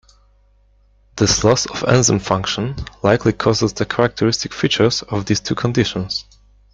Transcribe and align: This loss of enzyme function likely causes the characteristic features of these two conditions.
This 1.17 1.43
loss 1.43 1.67
of 1.67 1.83
enzyme 1.83 2.17
function 2.17 2.75
likely 3.03 3.33
causes 3.33 3.71
the 3.73 3.85
characteristic 3.85 4.51
features 4.51 5.03
of 5.03 5.27
these 5.27 5.39
two 5.39 5.53
conditions. 5.53 6.25